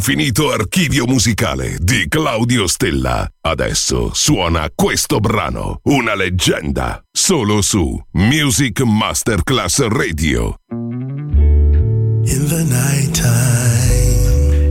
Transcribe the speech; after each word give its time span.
l'infinito 0.00 0.50
archivio 0.50 1.04
musicale 1.04 1.76
di 1.78 2.06
Claudio 2.08 2.66
Stella. 2.66 3.30
Adesso 3.42 4.14
suona 4.14 4.70
questo 4.74 5.20
brano, 5.20 5.80
una 5.84 6.14
leggenda, 6.14 7.04
solo 7.12 7.60
su 7.60 8.02
Music 8.12 8.80
Masterclass 8.80 9.86
Radio. 9.88 10.56
In 10.70 12.46
the 12.48 12.64
nighttime, 12.64 13.20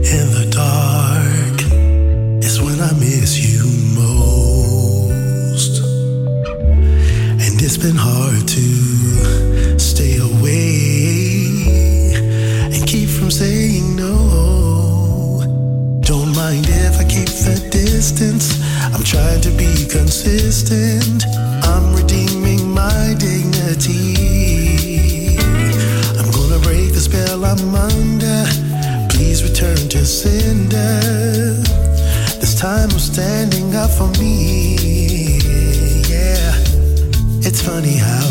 in 0.02 0.32
the 0.32 0.48
dark, 0.48 1.62
is 2.42 2.58
when 2.58 2.80
I 2.80 2.92
miss 2.98 3.38
you 3.38 3.64
most. 3.94 5.80
And 7.38 7.60
it's 7.60 7.78
been 7.78 7.94
hard 7.96 8.48
to 8.48 9.78
stay 9.78 10.18
away. 10.18 10.89
distance. 18.00 18.58
I'm 18.94 19.04
trying 19.04 19.42
to 19.42 19.50
be 19.50 19.84
consistent. 19.86 21.22
I'm 21.70 21.94
redeeming 21.94 22.62
my 22.72 23.14
dignity. 23.18 24.16
I'm 26.18 26.30
gonna 26.30 26.60
break 26.60 26.94
the 26.94 27.02
spell 27.08 27.44
I'm 27.44 27.74
under. 27.74 28.40
Please 29.10 29.42
return 29.42 29.76
to 29.90 30.06
sender. 30.06 30.96
This 32.40 32.54
time 32.58 32.88
I'm 32.90 33.04
standing 33.12 33.76
up 33.76 33.90
for 33.90 34.08
me. 34.18 35.36
Yeah, 36.08 36.54
it's 37.46 37.60
funny 37.60 37.96
how 37.98 38.29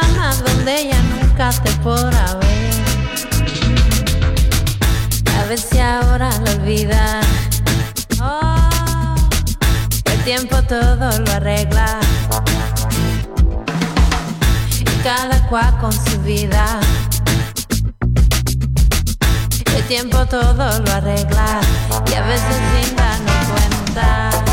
donde 0.00 0.80
ella 0.80 0.96
nunca 1.02 1.50
te 1.50 1.70
podrá 1.82 2.34
ver. 2.36 2.72
A 5.38 5.44
ver 5.44 5.58
si 5.58 5.78
ahora 5.78 6.30
lo 6.38 6.52
olvida. 6.52 7.20
Oh, 8.20 9.14
el 10.06 10.24
tiempo 10.24 10.62
todo 10.62 11.18
lo 11.18 11.32
arregla. 11.32 12.00
Y 14.80 14.84
cada 15.02 15.46
cual 15.48 15.76
con 15.78 15.92
su 15.92 16.18
vida. 16.22 16.80
El 19.76 19.82
tiempo 19.84 20.24
todo 20.26 20.80
lo 20.80 20.92
arregla. 20.92 21.60
Y 22.10 22.14
a 22.14 22.22
veces 22.22 22.56
sin 22.80 22.96
darnos 22.96 23.46
cuenta. 23.48 24.51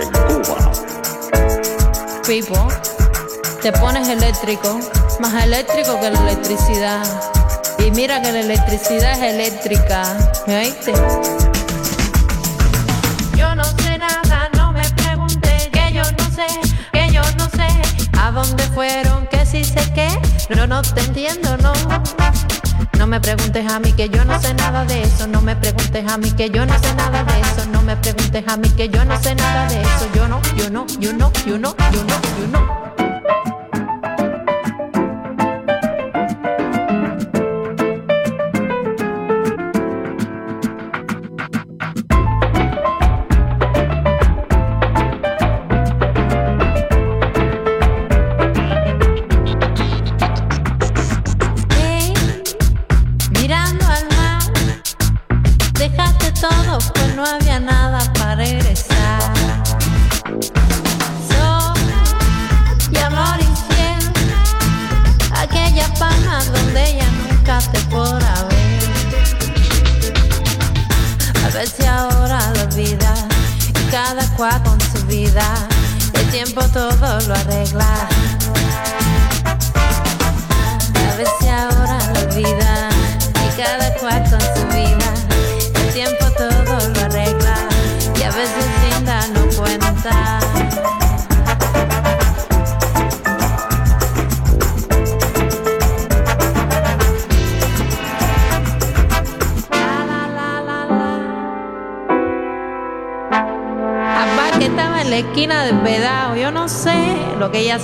En 0.00 0.10
Cuba. 0.12 0.72
Pipo, 2.26 2.68
te 3.62 3.72
pones 3.72 4.08
eléctrico, 4.08 4.78
más 5.20 5.44
eléctrico 5.44 6.00
que 6.00 6.10
la 6.10 6.20
electricidad. 6.20 7.04
Y 7.78 7.90
mira 7.90 8.22
que 8.22 8.32
la 8.32 8.40
electricidad 8.40 9.12
es 9.12 9.34
eléctrica, 9.34 10.16
¿me 10.46 10.58
oíste? 10.58 10.92
Yo 13.36 13.54
no 13.54 13.64
sé 13.64 13.98
nada, 13.98 14.48
no 14.54 14.72
me 14.72 14.88
preguntes, 14.90 15.68
que 15.68 15.92
yo 15.92 16.02
no 16.02 16.30
sé, 16.30 16.46
que 16.92 17.12
yo 17.12 17.22
no 17.36 17.48
sé 17.50 17.66
a 18.18 18.30
dónde 18.30 18.62
fueron, 18.74 19.26
que 19.26 19.44
sí 19.44 19.64
sé 19.64 19.92
qué, 19.94 20.08
pero 20.48 20.66
no 20.66 20.82
te 20.82 21.00
entiendo, 21.00 21.56
no. 21.58 21.72
No 22.98 23.06
me 23.06 23.20
preguntes 23.20 23.70
a 23.70 23.78
mí 23.80 23.92
que 23.92 24.08
yo 24.08 24.24
no 24.24 24.40
sé 24.40 24.54
nada 24.54 24.84
de 24.84 25.02
eso, 25.02 25.26
no 25.26 25.40
me 25.40 25.54
preguntes 25.56 26.10
a 26.10 26.16
mí 26.16 26.30
que 26.32 26.48
yo 26.50 26.64
no 26.64 26.78
sé 26.78 26.94
nada 26.94 27.22
de 27.24 27.40
eso, 27.40 27.66
no 27.70 27.82
me 27.82 27.96
preguntes 27.96 28.44
a 28.46 28.56
mí 28.56 28.68
que 28.70 28.88
yo 28.88 29.04
no 29.04 29.20
sé 29.20 29.34
nada 29.34 29.68
de 29.68 29.82
eso, 29.82 30.08
yo 30.14 30.26
no, 30.26 30.40
yo 30.56 30.70
no, 30.70 30.86
yo 30.98 31.12
no, 31.12 31.30
yo 31.46 31.58
no, 31.58 31.76
yo 31.92 32.04
no, 32.04 32.14
yo 32.40 32.46
no. 32.50 32.83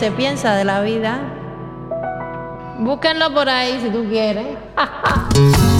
Se 0.00 0.10
piensa 0.10 0.54
de 0.56 0.64
la 0.64 0.80
vida. 0.80 1.20
Búsquenlo 2.78 3.34
por 3.34 3.50
ahí 3.50 3.78
si 3.82 3.90
tú 3.90 4.06
quieres. 4.08 4.56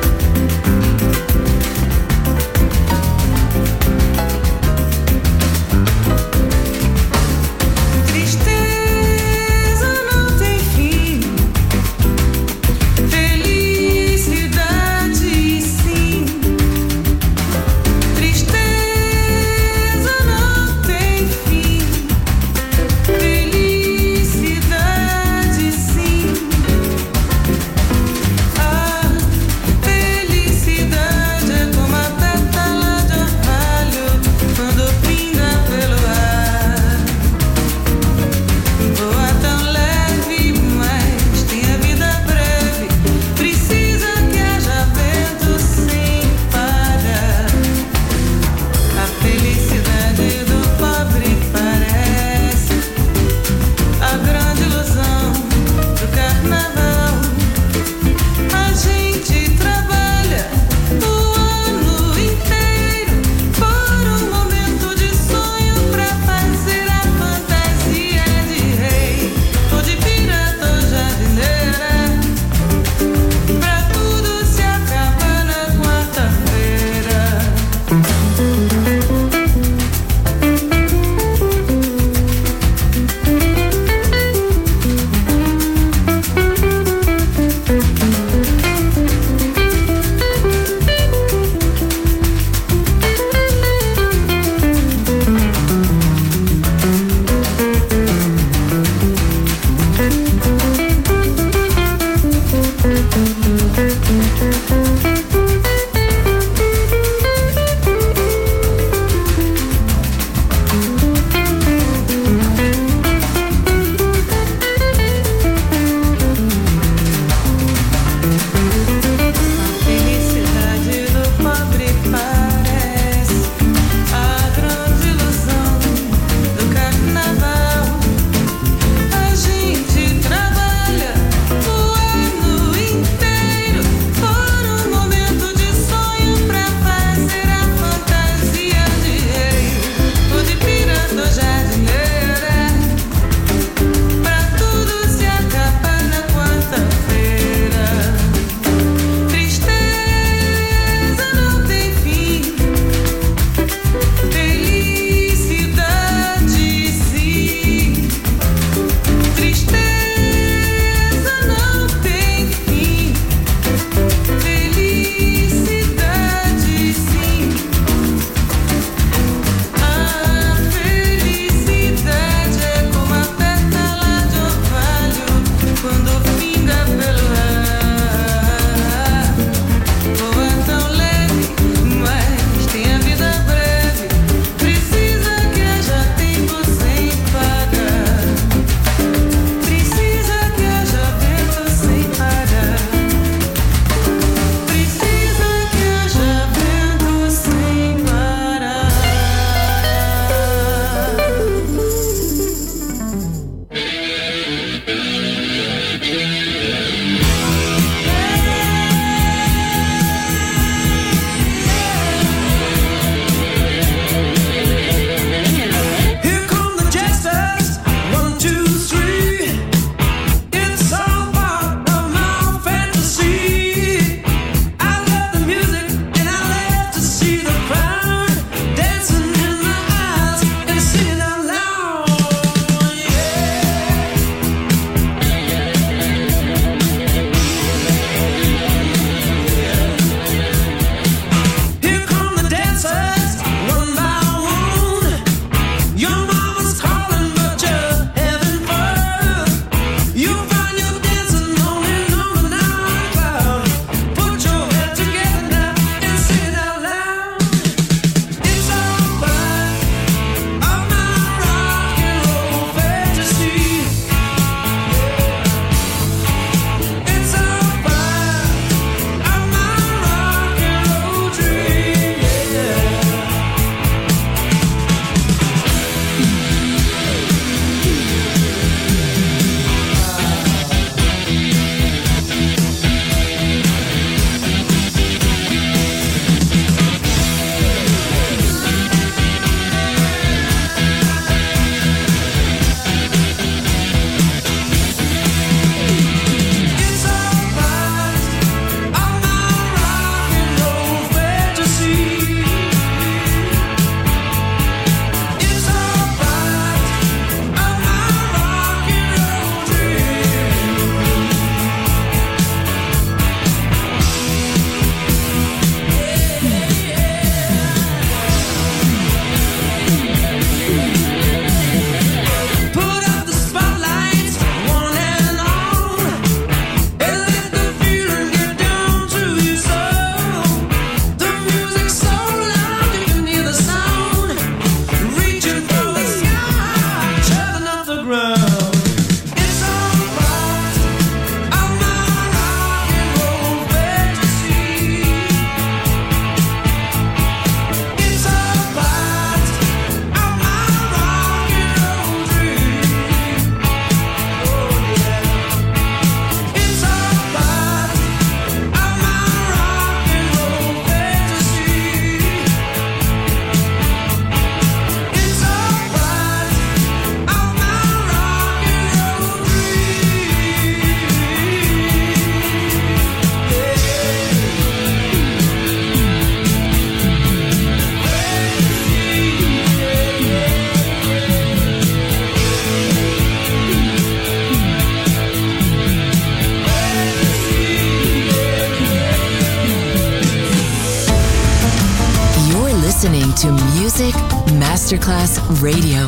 Radio, 395.61 396.07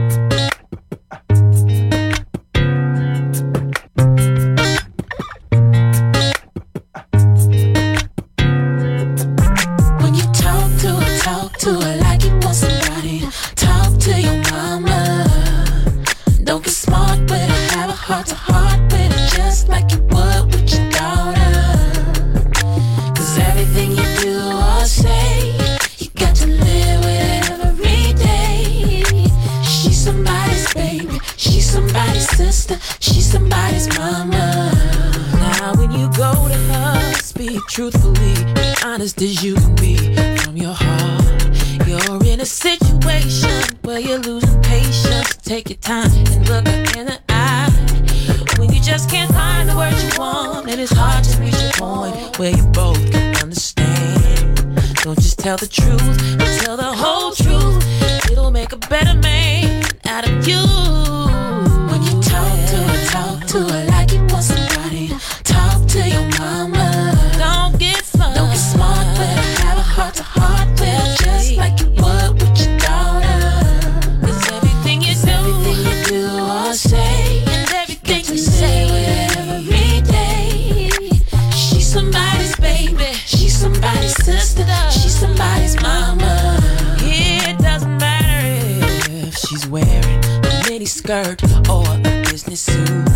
skirt 91.01 91.41
or 91.67 91.83
a 92.05 92.21
business 92.29 92.61
suit. 92.61 93.09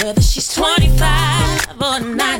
Whether 0.00 0.22
she's 0.22 0.54
25 0.54 1.82
or 1.82 2.00
not. 2.14 2.39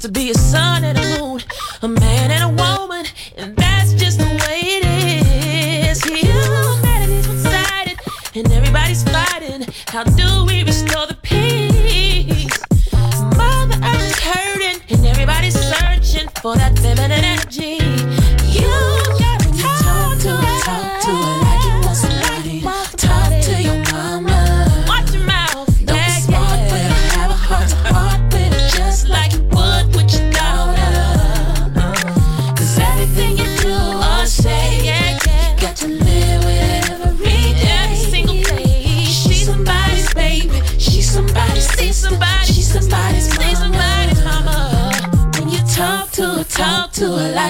to 0.00 0.08
be 0.08 0.30
a 0.30 0.34
son 0.34 0.99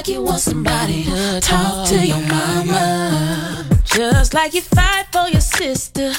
like 0.01 0.09
you 0.09 0.23
want 0.23 0.41
somebody 0.41 1.05
to 1.05 1.41
talk 1.43 1.87
to 1.87 2.07
your 2.07 2.21
mama. 2.21 3.67
Just 3.85 4.33
like 4.33 4.55
you 4.55 4.63
fight 4.63 5.05
for 5.13 5.29
your 5.29 5.43
sister. 5.43 6.13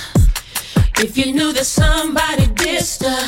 If 0.98 1.18
you 1.18 1.34
knew 1.34 1.52
that 1.54 1.66
somebody 1.66 2.46
dissed 2.62 3.02
her, 3.02 3.24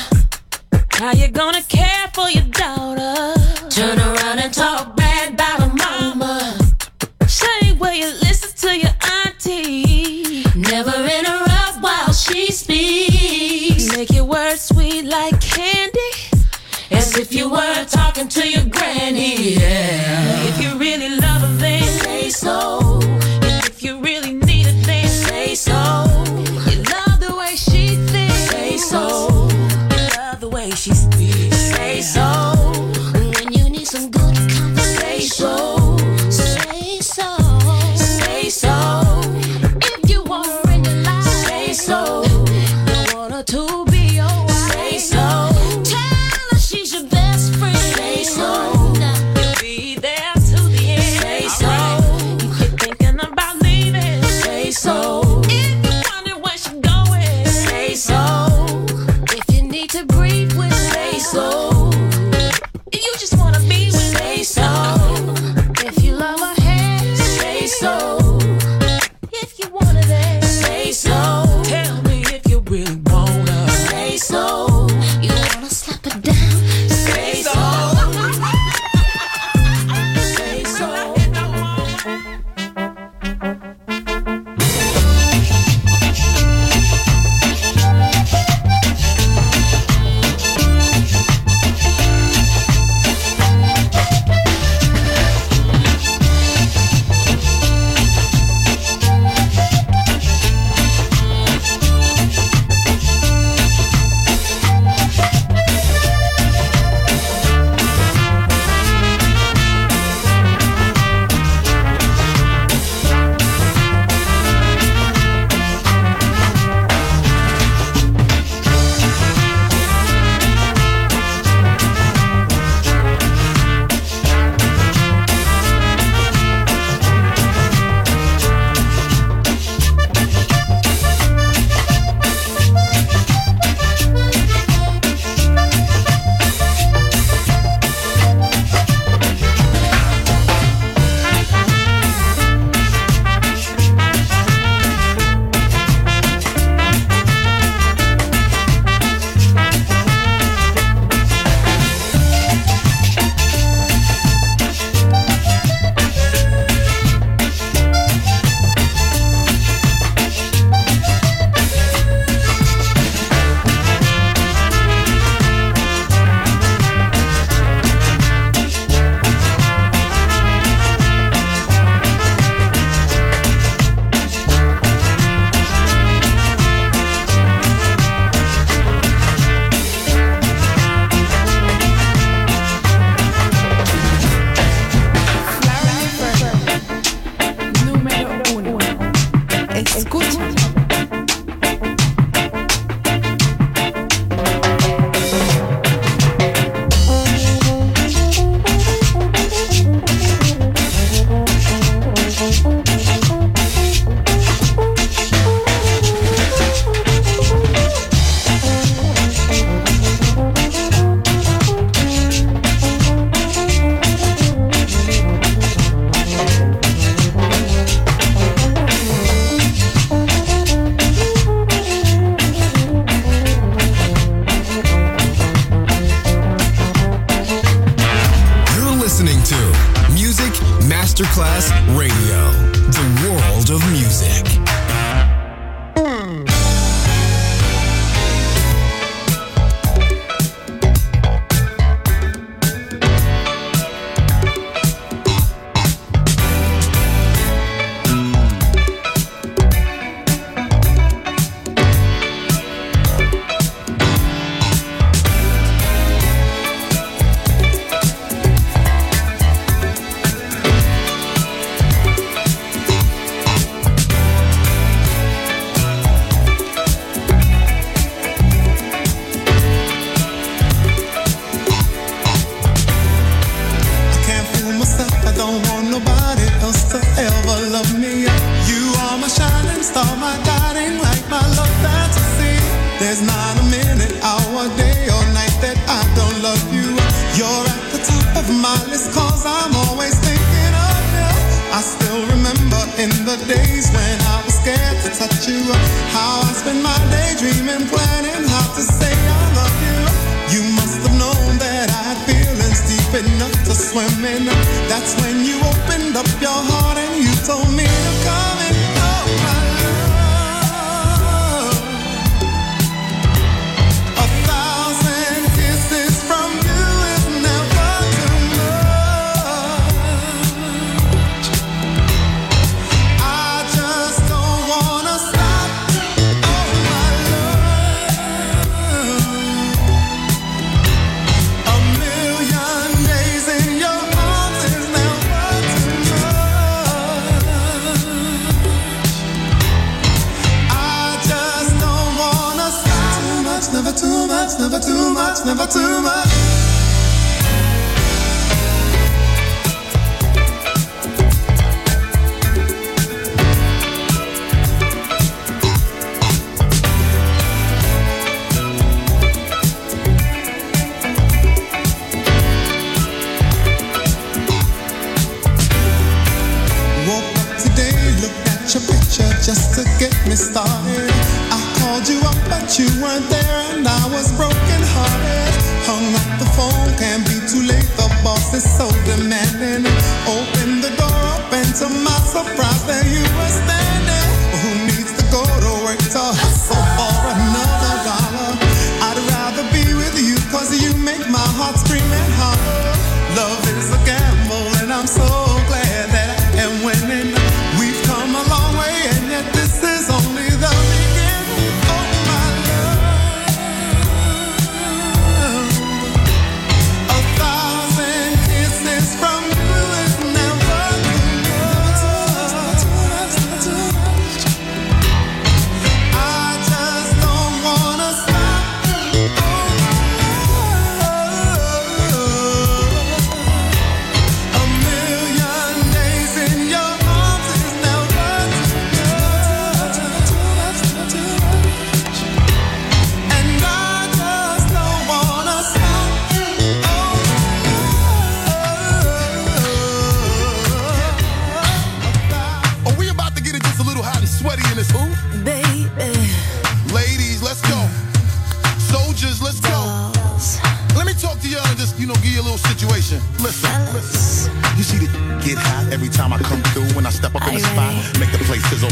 how 0.91 1.14
you 1.14 1.30
gonna 1.30 1.64
care 1.64 2.08
for 2.14 2.30
your 2.30 2.43
daughter? 2.43 3.34
Turn 3.72 3.97
around 3.97 4.38
and 4.43 4.54
talk 4.54 4.95
bad 4.95 5.34
about 5.34 5.60
her 5.64 5.74
mama. 5.74 6.60
Say 7.26 7.74
where 7.80 7.95
you 7.95 8.10
listen 8.22 8.51
to 8.70 8.78
your 8.78 8.93
auntie. 9.26 10.43
Never 10.56 10.95
interrupt 11.18 11.82
while 11.82 12.14
she 12.14 12.51
speaks. 12.51 13.97
Make 13.97 14.12
your 14.12 14.26
words 14.26 14.62
sweet 14.62 15.06
like 15.06 15.41
candy, 15.41 16.14
as 16.91 17.18
if 17.18 17.34
you 17.34 17.49
were 17.49 17.86
talking 17.86 18.28
to 18.28 18.47
your 18.47 18.66
granny. 18.66 19.58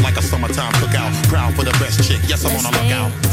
like 0.00 0.16
a 0.16 0.22
summertime 0.22 0.72
cookout. 0.74 1.12
Proud 1.28 1.54
for 1.54 1.64
the 1.64 1.72
best 1.72 2.02
chick, 2.08 2.20
yes, 2.26 2.44
I'm 2.44 2.52
Let's 2.52 2.66
on 2.66 2.74
out. 2.74 2.82
lookout. 2.82 3.31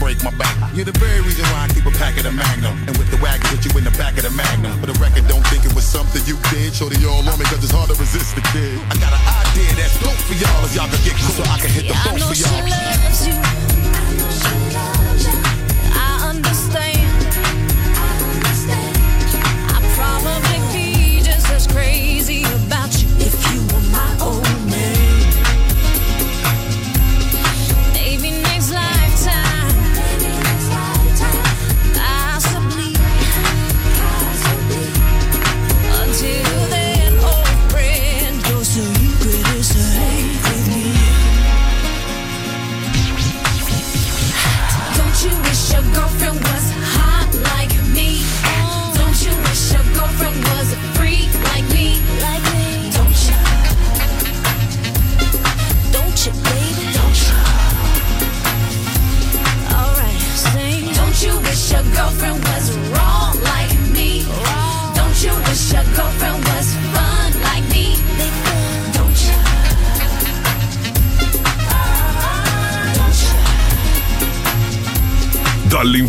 break 0.00 0.24
my 0.24 0.30
back. 0.32 0.56
You're 0.74 0.86
the 0.86 0.98
very 0.98 1.19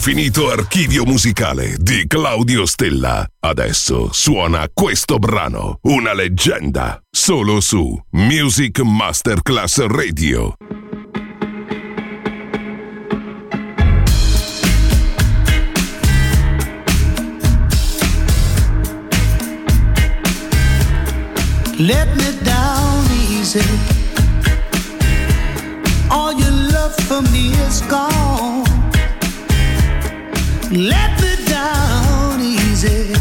L'infinito 0.04 0.50
archivio 0.50 1.06
musicale 1.06 1.76
di 1.78 2.08
Claudio 2.08 2.66
Stella. 2.66 3.24
Adesso 3.40 4.12
suona 4.12 4.68
questo 4.74 5.20
brano, 5.20 5.78
una 5.84 6.14
leggenda, 6.14 7.00
solo 7.08 7.62
su 7.62 7.96
Music 8.14 8.80
Masterclass 8.80 9.86
Radio. 9.86 10.56
Let 21.78 22.08
me 22.16 22.40
down 22.42 23.06
easy. 23.30 23.62
All 26.10 26.34
your 26.34 26.52
love 26.72 26.96
for 27.04 27.22
me 27.30 27.52
is 27.68 27.86
gone. 27.88 28.71
let 30.72 31.22
me 31.22 31.46
down 31.46 32.40
easy. 32.40 33.14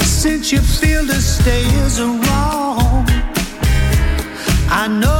Since 0.00 0.52
you 0.52 0.60
feel 0.60 1.04
the 1.04 1.20
stairs 1.20 1.98
are 1.98 2.06
wrong, 2.06 3.06
I 4.70 4.86
know. 4.88 5.17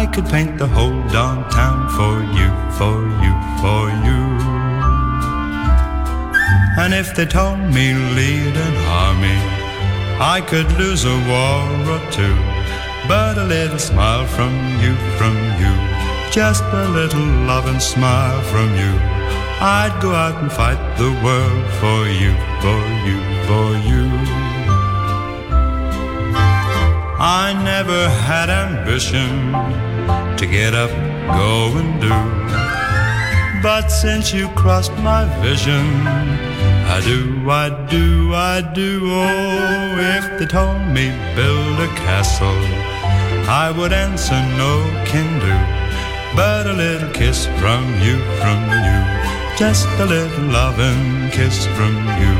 I 0.00 0.06
could 0.06 0.24
paint 0.30 0.56
the 0.56 0.66
whole 0.66 1.02
downtown 1.10 1.80
for 1.96 2.14
you, 2.36 2.48
for 2.78 2.96
you, 3.22 3.32
for 3.60 3.82
you. 4.06 4.22
And 6.82 6.94
if 6.94 7.14
they 7.14 7.26
told 7.26 7.58
me 7.76 7.92
lead 8.18 8.54
an 8.68 8.76
army, 9.04 9.38
I 10.34 10.40
could 10.50 10.72
lose 10.78 11.04
a 11.04 11.18
war 11.30 11.60
or 11.94 12.00
two. 12.18 12.36
But 13.12 13.36
a 13.36 13.44
little 13.44 13.78
smile 13.78 14.26
from 14.26 14.54
you, 14.82 14.94
from 15.18 15.36
you, 15.62 15.74
just 16.32 16.64
a 16.64 16.88
little 16.88 17.28
love 17.50 17.66
and 17.66 17.82
smile 17.82 18.40
from 18.52 18.68
you. 18.82 18.92
I'd 19.60 19.94
go 20.00 20.12
out 20.14 20.40
and 20.42 20.50
fight 20.50 20.80
the 20.96 21.12
world 21.26 21.66
for 21.82 22.00
you, 22.20 22.32
for 22.64 22.80
you, 23.06 23.18
for 23.48 23.68
you. 23.90 24.06
I 27.22 27.52
never 27.52 28.08
had 28.08 28.48
ambition 28.48 29.89
to 30.38 30.46
get 30.46 30.74
up, 30.74 30.90
go 31.36 31.76
and 31.80 32.00
do. 32.00 32.40
But 33.62 33.88
since 33.88 34.32
you 34.32 34.48
crossed 34.50 34.96
my 34.98 35.24
vision, 35.42 35.84
I 36.96 37.00
do, 37.04 37.50
I 37.50 37.68
do, 37.90 38.34
I 38.34 38.62
do. 38.62 39.00
Oh, 39.04 40.16
if 40.16 40.38
they 40.38 40.46
told 40.46 40.80
me 40.96 41.06
build 41.36 41.78
a 41.78 41.88
castle, 42.04 42.62
I 43.48 43.70
would 43.76 43.92
answer 43.92 44.40
no 44.56 44.72
can 45.04 45.28
do. 45.48 45.56
But 46.34 46.66
a 46.66 46.72
little 46.72 47.10
kiss 47.12 47.46
from 47.60 47.84
you, 48.00 48.16
from 48.40 48.60
you, 48.86 48.98
just 49.58 49.86
a 49.98 50.06
little 50.06 50.46
loving 50.46 51.28
kiss 51.30 51.66
from 51.76 51.94
you. 52.22 52.34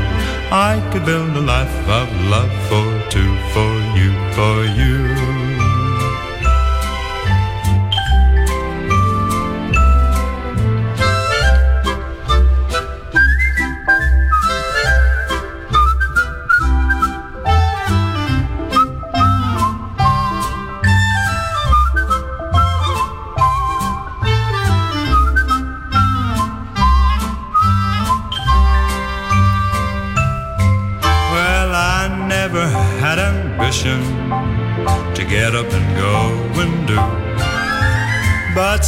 I 0.51 0.81
could 0.91 1.05
build 1.05 1.37
a 1.37 1.41
life 1.41 1.87
of 1.87 2.07
love 2.33 2.51
for 2.67 2.89
two, 3.09 3.31
for 3.53 3.73
you, 3.97 4.11
for 4.35 4.65
you. 4.79 5.50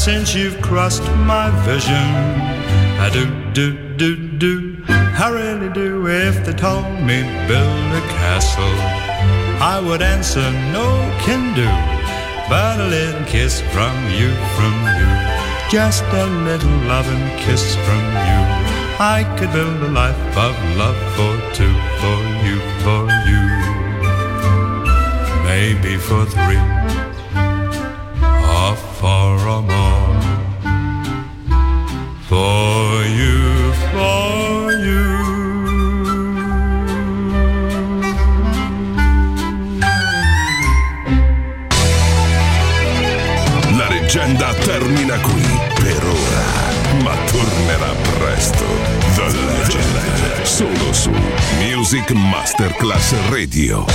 Since 0.04 0.36
you've 0.36 0.62
crossed 0.62 1.06
my 1.32 1.50
vision, 1.64 2.10
I 3.00 3.10
do, 3.10 3.24
do, 3.54 3.96
do, 3.96 4.18
do. 4.38 4.84
I 4.90 5.30
really 5.30 5.72
do. 5.72 6.08
If 6.08 6.46
they 6.46 6.52
told 6.52 6.92
me 7.08 7.24
build 7.48 7.90
a 8.00 8.04
castle, 8.20 8.76
I 9.64 9.80
would 9.80 10.02
answer 10.02 10.44
no 10.76 10.88
can 11.24 11.56
do. 11.56 11.70
But 12.50 12.82
a 12.82 12.88
little 12.96 13.24
kiss 13.24 13.62
from 13.72 13.96
you, 14.20 14.30
from 14.58 14.76
you, 15.00 15.10
just 15.72 16.04
a 16.04 16.26
little 16.50 16.78
loving 16.92 17.26
kiss 17.44 17.64
from 17.86 18.04
you. 18.28 18.42
I 19.00 19.24
could 19.38 19.54
build 19.54 19.84
a 19.84 19.92
life 20.02 20.38
of 20.48 20.54
love 20.76 21.00
for 21.16 21.34
two, 21.56 21.76
for 22.02 22.20
you, 22.44 22.58
for 22.84 23.04
you. 23.30 23.44
Maybe 25.48 25.96
for 25.96 26.26
three, 26.26 26.64
or 28.60 28.76
four 29.00 29.40
or 29.48 29.62
more. 29.62 29.93
La 43.78 43.88
leggenda 43.90 44.54
termina 44.56 45.20
qui 45.20 45.42
per 45.76 46.04
ora, 46.04 47.04
ma 47.04 47.16
tornerà 47.30 47.94
presto. 48.18 48.66
The 49.16 49.26
Legend, 49.26 50.42
solo 50.42 50.92
su 50.92 51.12
Music 51.60 52.12
Masterclass 52.14 53.14
Radio. 53.30 53.86